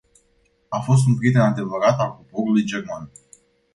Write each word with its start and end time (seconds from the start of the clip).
A 0.71 0.79
fost 0.79 1.05
un 1.07 1.15
prieten 1.17 1.41
adevărat 1.41 1.99
al 1.99 2.09
poporului 2.17 2.63
german. 2.63 3.11